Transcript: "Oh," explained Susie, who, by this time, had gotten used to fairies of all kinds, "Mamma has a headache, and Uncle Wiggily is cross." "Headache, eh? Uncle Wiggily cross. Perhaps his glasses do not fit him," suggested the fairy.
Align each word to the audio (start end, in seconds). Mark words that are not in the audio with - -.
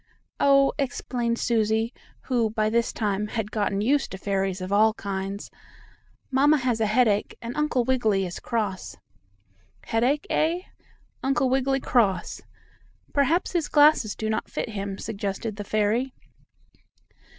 "Oh," 0.39 0.73
explained 0.79 1.37
Susie, 1.37 1.93
who, 2.21 2.49
by 2.49 2.71
this 2.71 2.91
time, 2.91 3.27
had 3.27 3.51
gotten 3.51 3.81
used 3.81 4.09
to 4.09 4.17
fairies 4.17 4.59
of 4.59 4.71
all 4.73 4.95
kinds, 4.95 5.51
"Mamma 6.31 6.57
has 6.57 6.81
a 6.81 6.87
headache, 6.87 7.35
and 7.39 7.55
Uncle 7.55 7.83
Wiggily 7.85 8.25
is 8.25 8.39
cross." 8.39 8.97
"Headache, 9.85 10.25
eh? 10.31 10.61
Uncle 11.21 11.51
Wiggily 11.51 11.81
cross. 11.81 12.41
Perhaps 13.13 13.51
his 13.51 13.67
glasses 13.67 14.15
do 14.15 14.27
not 14.27 14.49
fit 14.49 14.69
him," 14.69 14.97
suggested 14.97 15.57
the 15.57 15.63
fairy. 15.63 16.15